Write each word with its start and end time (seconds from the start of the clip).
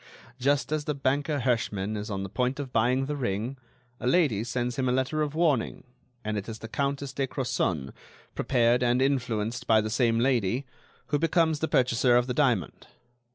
Just 0.39 0.71
as 0.71 0.85
the 0.85 0.95
banker 0.95 1.41
Herschmann 1.41 1.95
is 1.95 2.09
on 2.09 2.23
the 2.23 2.27
point 2.29 2.59
of 2.59 2.73
buying 2.73 3.05
the 3.05 3.15
ring, 3.15 3.55
a 3.99 4.07
lady 4.07 4.43
sends 4.43 4.75
him 4.75 4.89
a 4.89 4.91
letter 4.91 5.21
of 5.21 5.35
warning, 5.35 5.83
and 6.23 6.39
it 6.39 6.49
is 6.49 6.57
the 6.57 6.67
Countess 6.67 7.13
de 7.13 7.27
Crozon, 7.27 7.93
prepared 8.33 8.81
and 8.81 8.99
influenced 8.99 9.67
by 9.67 9.79
the 9.79 9.91
same 9.91 10.17
lady, 10.19 10.65
who 11.09 11.19
becomes 11.19 11.59
the 11.59 11.67
purchaser 11.67 12.17
of 12.17 12.25
the 12.25 12.33
diamond. 12.33 12.87